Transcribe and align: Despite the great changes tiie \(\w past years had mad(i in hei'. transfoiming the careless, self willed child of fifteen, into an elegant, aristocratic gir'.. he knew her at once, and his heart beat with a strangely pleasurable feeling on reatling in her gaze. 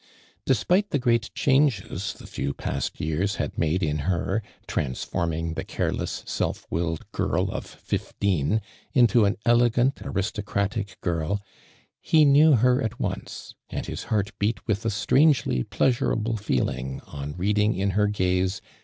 Despite 0.45 0.89
the 0.89 0.97
great 0.97 1.29
changes 1.35 2.15
tiie 2.17 2.35
\(\w 2.47 2.53
past 2.55 2.99
years 2.99 3.35
had 3.35 3.53
mad(i 3.53 3.83
in 3.83 3.99
hei'. 3.99 4.41
transfoiming 4.67 5.53
the 5.53 5.63
careless, 5.63 6.23
self 6.25 6.65
willed 6.71 7.05
child 7.15 7.51
of 7.51 7.67
fifteen, 7.67 8.61
into 8.93 9.25
an 9.25 9.37
elegant, 9.45 10.01
aristocratic 10.03 10.97
gir'.. 11.01 11.37
he 12.01 12.25
knew 12.25 12.53
her 12.53 12.81
at 12.81 12.99
once, 12.99 13.53
and 13.69 13.85
his 13.85 14.05
heart 14.05 14.31
beat 14.39 14.67
with 14.67 14.85
a 14.85 14.89
strangely 14.89 15.61
pleasurable 15.61 16.35
feeling 16.35 16.99
on 17.05 17.35
reatling 17.37 17.75
in 17.77 17.91
her 17.91 18.07
gaze. 18.07 18.59